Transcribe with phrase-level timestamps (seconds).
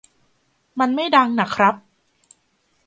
[0.79, 1.75] มันไม่ดังน่ะครับ